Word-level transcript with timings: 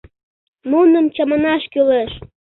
Нуным 0.69 1.05
чаманаш 1.15 1.63
кӱлеш... 1.71 2.11